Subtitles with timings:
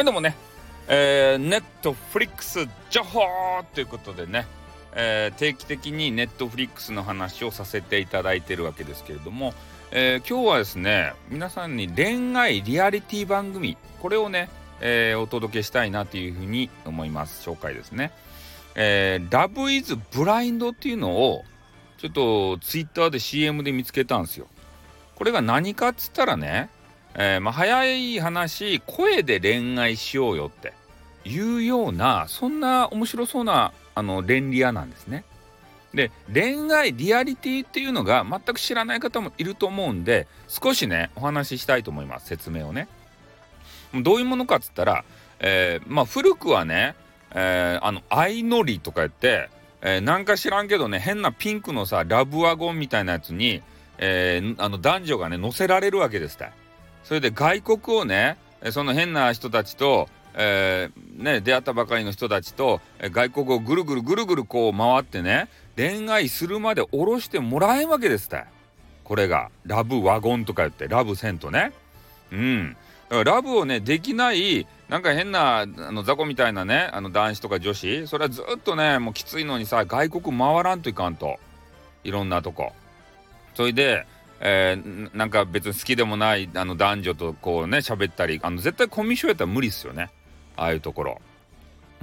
[0.00, 0.34] はいどうもね、
[0.88, 3.20] えー、ネットフリックス情報
[3.74, 4.46] ということでね、
[4.94, 9.52] えー、定期的にネットフリックスの話をさせていただいてるわけですけれども、
[9.90, 13.76] えー、今日はですね皆さんに恋愛リアリティ番組。
[14.00, 14.48] これをね、
[14.80, 17.46] えー、お届けしたいなというふうに思います。
[17.46, 18.10] 紹介ですね。
[18.76, 21.44] えー、ラブイズブラインドっていうのを
[21.98, 24.46] ちょっとツイッターで CM で見つけたんですよ。
[25.14, 26.70] これが何かっつったらね
[27.14, 30.72] えー、まあ、早い話声で恋愛しようよって
[31.24, 35.24] いうようなそんな面白そうなあの恋リアなんですね。
[35.92, 42.88] で恋愛リアリティっていうのが全く知らない方もいると思うんで少しねお話ししたいと思います説明をね。
[43.92, 45.04] どういうものかっつったら、
[45.40, 46.94] えー、まあ古くはね、
[47.34, 49.50] えー、あの相乗りとか言って、
[49.82, 53.60] えー、なんか知らんけどね変なピンクのさラブワゴンみたいなやつに、
[53.98, 56.59] えー、あの男女がね乗せられるわけですって。
[57.04, 58.36] それで外国をね
[58.70, 68.44] その変な人たちと、えー、ね、出会ったばかりの人たちと外国をぐるぐるぐるぐるこう回ってね恋愛するまで下ろしてもらえんわけですって。
[69.02, 69.50] これが。
[69.64, 71.72] ラブワゴンとか言ってラブセントね。
[72.30, 72.76] うん。
[73.24, 78.06] ラブをねできないなんか変なあの雑魚みたいなねあの男子とか女子。
[78.06, 81.40] それはずっとねもうきついのにさ外国回らんといかんと。
[82.04, 82.72] いろんなとこ。
[83.54, 84.06] それで
[84.40, 90.10] えー、なんか別に好きでもないあの男女とこうね喋ったりあの絶対コミュ障やったら無理っすよね。
[90.56, 91.20] ああいうところ。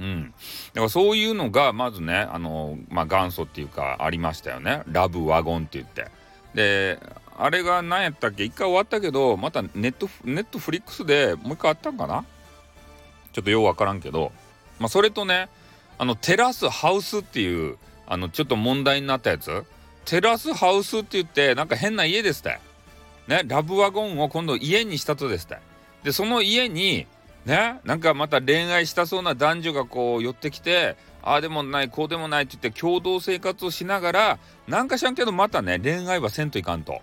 [0.00, 0.32] うん、
[0.74, 4.82] だからそういうのがまずねあの、まあ、元祖っていうかありましたよね。
[4.86, 6.06] ラブワゴンって言って。
[6.54, 7.00] で
[7.36, 8.44] あれが何やったっけ？
[8.44, 12.24] 一回終わったけどまたネットネットフリックスでもう一回あったんかな？
[13.32, 14.30] ちょっとようわからんけど、
[14.78, 15.48] まあ、それとね
[15.98, 19.64] あのテラスハウスっていうあのちょっと問題になったやつ。
[20.08, 22.58] テラスハウスって言ってなんか変な家ですって
[23.26, 25.58] ねラブワゴンを今度家にしたとですって
[26.02, 27.06] でその家に
[27.44, 37.02] ねなんかまた恋愛したそうな男女がこう寄ってきてああでもないこうでもないって言って共同生活をしながらなんかしらんけどまたね恋愛はせんといかんと。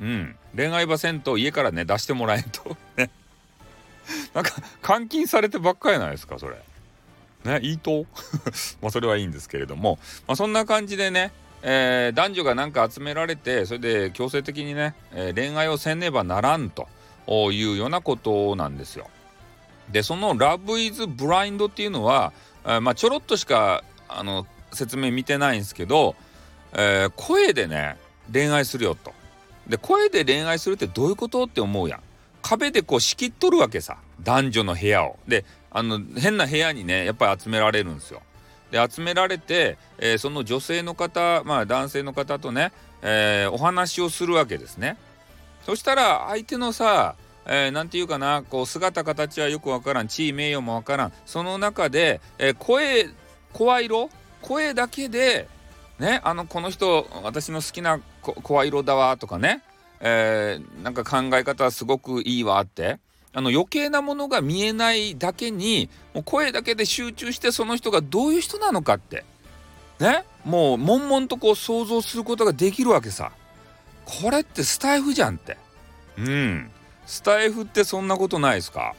[0.00, 0.34] うん。
[0.56, 2.76] 恋愛はせんと家からね出してもらえんと。
[2.96, 3.10] ね。
[4.34, 4.52] なんか
[4.86, 6.56] 監禁されてばっかりないですかそれ。
[7.44, 8.06] ねいいと？
[8.82, 9.98] まあそれはいいんですけれども。
[10.26, 11.32] まあそんな感じでね
[11.62, 16.88] えー、男女がなんか集められてそれで強制的にね、えー、恋愛をせねばならんと
[17.52, 19.08] いうようなことなんですよ。
[19.90, 22.32] でその「ラブ・イズ・ブラインド」っていうのは、
[22.64, 26.14] えー、まあ、ちょろっとしかあの説明見てないんですけど、
[26.72, 27.96] えー、声でね
[28.32, 29.12] 恋愛するよと。
[29.66, 32.00] で声で恋愛するってどういうことって思うやん。
[32.42, 35.18] 壁でこう仕切っとるわけさ男女の部屋を。
[35.28, 38.22] であの変な部屋にねやっぱり集められるんですよ。
[38.70, 42.72] で集められて、えー、その女性の方まあ男性の方とね、
[43.02, 44.96] えー、お話をするわけですね。
[45.64, 47.14] そしたら相手のさ
[47.46, 53.08] えー、て言うかなこう姿形はよくわからん地位名誉もわからんその中で、えー、声
[53.52, 54.10] 声色
[54.42, 55.48] 声だけで
[55.98, 59.62] ねあのこの人私の好きな声色だわとかね、
[60.00, 63.00] えー、なんか考え方すごくいいわって
[63.32, 69.24] あの余計なものが見えないだけにもう声だけで集中してその人がどういう人なのかって。
[70.00, 70.24] ね？
[70.44, 73.32] もう悶々とこう想像することができるわけさ。
[74.04, 75.58] これってスタイフじゃんって。
[76.18, 76.70] うん。
[77.06, 78.94] スタイフってそんなことないですか？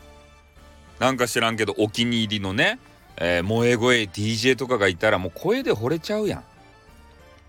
[1.00, 2.80] なんか知らんけどお気に入りのね、
[3.18, 6.44] えー、萌え声 DJ とかがいたらもう声で惚れちゃうや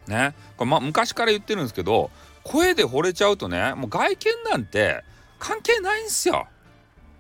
[0.09, 0.11] ん。
[0.11, 0.35] ね？
[0.57, 2.11] これま昔から言ってるんですけど
[2.43, 5.05] 声で惚れちゃうとねもう外見なんて
[5.39, 6.49] 関係ないんすよ。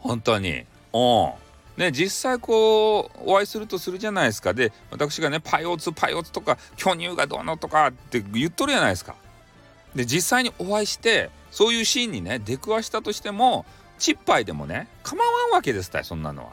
[0.03, 0.65] 本当に。
[0.93, 1.33] うん。
[1.77, 9.15] ね、実際こうお会いするとするじゃないですかで私がねパイオツパイオツとか巨乳がどうのとかって言っとるじゃないですか。
[9.95, 13.65] で実際にお会いしてそういうシーンにね出くわしたとしても
[13.99, 16.53] チッパイでもね構わんわけですたいそんなのは。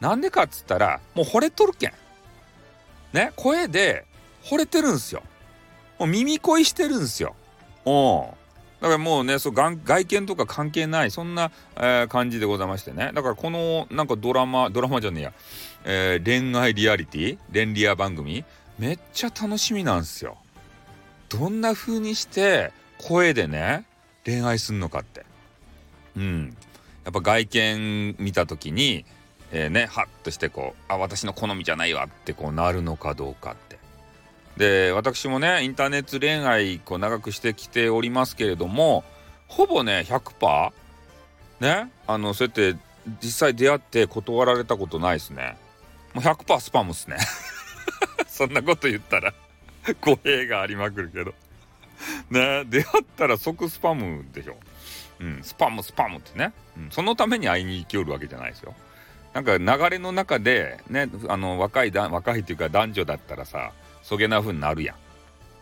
[0.00, 1.92] なんでかっつったらもう惚れとるけん。
[3.12, 4.04] ね声で
[4.44, 5.22] 惚れてるんすよ。
[5.98, 7.34] もう耳恋してるんすよ。
[7.84, 8.41] うん。
[8.82, 9.76] だからもうねそう外
[10.06, 13.12] 見とか関係ないそんな、えー、感じでございましてね。
[13.14, 15.32] だからこのなんかドラマドラマじゃねえや、
[15.84, 18.44] えー、恋愛リアリティ恋リア番組。
[18.80, 20.36] めっちゃ楽しみなんですよ。
[21.28, 23.86] どんな風にして声でね
[24.24, 25.24] 恋愛すんのかって。
[26.16, 26.56] うん。
[27.04, 29.04] やっぱ外見見た時に
[29.52, 33.71] えー、ねハッとしてこうあ私の好みじゃないわってこうなるのかどうかって。
[34.56, 39.04] で私もねインターネット恋愛こう長くしてきておりますけれども
[39.48, 40.72] ほぼね100%
[41.60, 42.78] ねあのそうやって
[43.22, 45.56] 実際出会って断られたことないですね。
[46.14, 47.16] もう100%スパムっすね。
[48.28, 49.34] そんなこと言ったら
[50.00, 51.34] 語弊がありまくるけど。
[52.30, 54.56] ね出会ったら即スパムでしょ。
[55.20, 58.74] うんスパムスパムってね、うん、そのために会いに行きよるわけじゃないですよ。
[59.34, 63.72] なんか流れの中でねあの若い若いっていうか男女だったらさ
[64.02, 64.96] そげな風になるやん。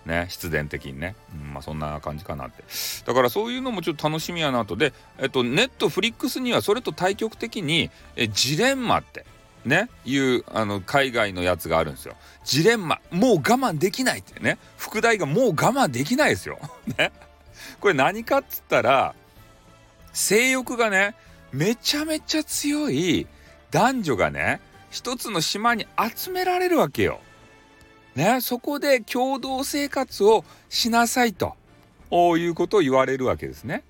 [0.07, 2.65] ね必然的にね、うん、まあそんな感じかなって。
[3.05, 4.77] だからそういうのもちょっと楽しみやなと。
[4.77, 9.25] でえっとネットフリックスにはそれと対極的にえジレンマって
[9.65, 12.15] ねいうあの海外のやつがあるんですよ。
[12.45, 14.59] ジレンマもう我慢できないってね。
[14.77, 16.59] 副題がもう我慢できないですよ。
[16.99, 17.13] ね。
[17.81, 19.15] これ何かっつったら
[20.13, 21.15] 性欲がね
[21.53, 23.27] めちゃめちゃ強い
[23.71, 24.61] 男女がね
[24.91, 25.87] 一つの島に
[26.17, 27.21] 集められるわけよ。
[28.15, 31.57] ね、そこで共同生活をしなさいと
[32.12, 33.85] いうことを言われるわけですね。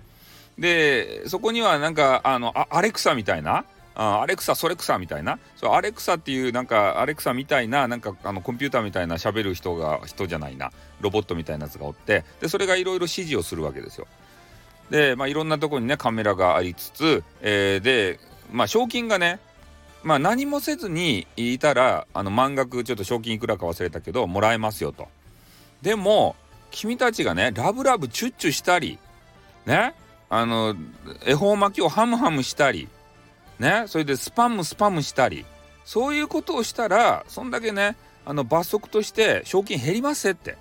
[0.58, 3.64] でそこにはなんかあのアレクサみたいな
[3.94, 10.70] あアレクサそれクサみたいなそうアレクサっていうなんかアレクサみたいななんかあのコンピューターみたいな喋る人が人じゃないな
[11.00, 14.06] ロボットみたいなやつがおってでそれがいろいろ指示をするわけですよ。
[14.90, 18.20] でまあいろんなとこにねカメラがありつつ、えー、で
[18.52, 19.38] まあ賞金がね
[20.02, 25.08] まあ何もせずにいたらあの満額ちょっと賞金いくらか忘れたけどもらえますよと。
[25.82, 26.36] でも
[26.70, 28.98] 君たちがねラブラブチュッチュしたり
[29.66, 29.94] ね
[30.28, 30.74] あの
[31.26, 32.88] 恵方巻きをハムハムしたり
[33.58, 35.44] ねそれでスパムスパムしたり
[35.84, 40.56] そういうことをしたらそんだけねあの罰則として賞金減りますって。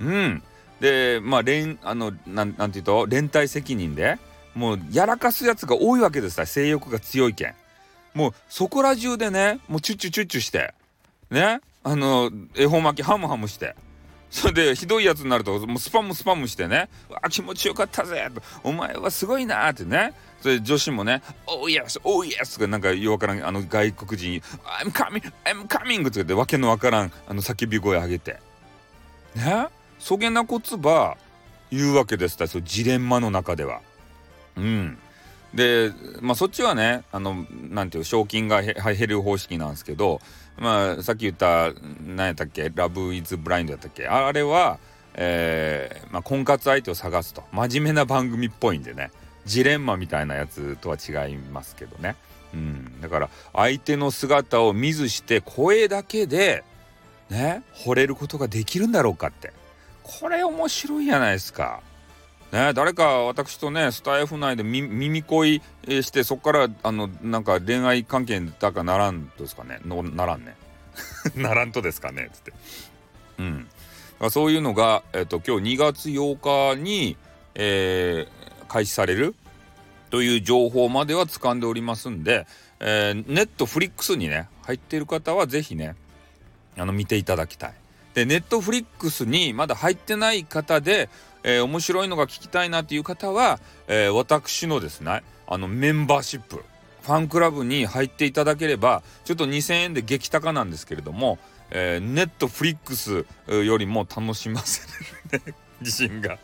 [0.00, 0.42] うん。
[0.80, 4.18] でまあ連あのなんなんていうと連帯責任で
[4.54, 7.54] もうやらかすやつが多いわけです性欲が強いけん。
[8.18, 10.74] もうそこら中でねもうチュッチュチュッチュして
[11.30, 13.76] ねあの恵方巻きハムハムして。
[14.30, 16.90] それでひどいやつになるともうスパムスパムしてね
[17.22, 20.12] 「あ気持ちよかったぜ」と「お前はすごいな」ってね。
[20.42, 24.42] それ女子もね「おーイエスおーイエス」とかなんかよわからんあの外国人
[24.84, 28.38] 「I'm coming I'm coming」とかってわけのわからんあの叫び声上げて。
[29.34, 29.68] ね？
[29.98, 31.16] そげなこつば
[31.70, 33.80] 言うわけですそジレンマの中では。
[34.56, 34.98] うん。
[35.54, 40.20] でまあそっちはねあのなんていう賞金が減る方式なんですけど
[40.58, 41.72] まあさっき言った
[42.06, 44.78] 何やったっけ「ラブ・イズ・ブラインド」やったっけあれは、
[45.14, 47.42] えーまあ、婚活相手を探すと。
[47.52, 49.10] 真面目な番組っぽいんでね。
[49.46, 52.16] ジレンマみたいなやつとは違いますけどね、
[52.52, 56.64] うん、だから相手の姿を見ずして声だけで
[57.30, 59.52] ね惚れることができるんだろうかって。
[60.02, 61.80] これ面白いじゃないですか。
[62.52, 69.80] ね、誰か私とねスタイフ内で耳恋してそこからあのなんか恋愛関係だかならんとですかね。
[69.84, 70.56] のならんね。
[71.36, 72.30] ならんとですかね。
[72.32, 72.52] つって。
[73.38, 73.68] うん。
[74.30, 77.16] そういうのが、えっと、今日2月8日に、
[77.54, 79.34] えー、開始される
[80.10, 82.46] という情報までは掴んでおりますんで、
[82.80, 85.94] えー、ネットフリックスにね入っている方は是非ね
[86.76, 87.74] あの見ていただきたい。
[88.18, 91.08] でネットフリックスにまだ入ってない方で
[91.42, 96.64] えー、面白いのが聞きたいなっていう方は、えー、私のですねあのメンバーシップ
[97.02, 101.38] ファンクラブに入っていただければちょっと2,000円で激高なんですけれども、
[101.70, 104.82] えー、ネットフリックスよりも楽しませ
[105.38, 106.38] る、ね、 自信が。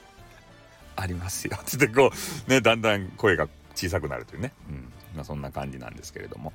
[0.97, 1.59] ありますよ。
[1.61, 2.12] ってこ
[2.47, 4.93] うねだんだん声が小さくなるというね、うん。
[5.14, 6.52] まあ、そんな感じなんですけれども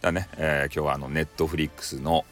[0.00, 2.24] だね、えー、今日はあのネットフリックスの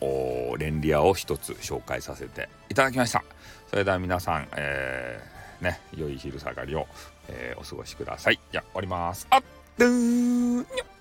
[0.58, 3.22] レンリアを一つ紹介させていただきました
[3.68, 6.86] それでは皆さん、えーね、良い昼下がりを、
[7.28, 8.40] えー、お過ごしください。
[8.52, 9.26] じゃあ、終わります。
[9.30, 9.42] あっ、
[9.76, 10.97] どーん